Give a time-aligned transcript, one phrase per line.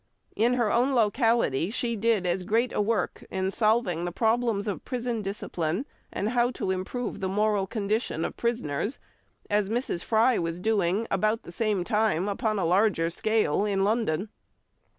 [0.35, 4.83] In her own locality she did as great a work in solving the problems of
[4.83, 8.97] prison discipline, and how to improve the moral condition of prisoners,
[9.47, 10.03] as Mrs.
[10.03, 14.29] Fry was doing about the same time upon a larger scale in London.